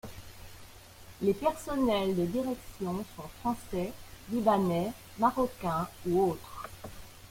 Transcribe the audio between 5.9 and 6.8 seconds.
ou autres.